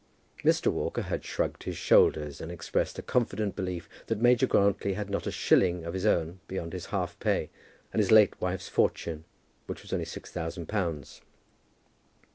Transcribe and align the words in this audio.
Mr. 0.43 0.71
Walker 0.71 1.03
had 1.03 1.23
shrugged 1.23 1.61
his 1.65 1.77
shoulders 1.77 2.41
and 2.41 2.51
expressed 2.51 2.97
a 2.97 3.03
confident 3.03 3.55
belief 3.55 3.87
that 4.07 4.17
Major 4.19 4.47
Grantly 4.47 4.93
had 4.93 5.11
not 5.11 5.27
a 5.27 5.31
shilling 5.31 5.85
of 5.85 5.93
his 5.93 6.07
own 6.07 6.39
beyond 6.47 6.73
his 6.73 6.87
half 6.87 7.19
pay 7.19 7.51
and 7.93 7.99
his 7.99 8.11
late 8.11 8.41
wife's 8.41 8.67
fortune, 8.67 9.25
which 9.67 9.83
was 9.83 9.93
only 9.93 10.05
six 10.05 10.31
thousand 10.31 10.65
pounds. 10.65 11.21